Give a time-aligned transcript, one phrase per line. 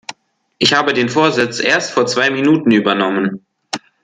[0.57, 3.45] Ich habe den Vorsitz erst vor zwei Minuten übernommen.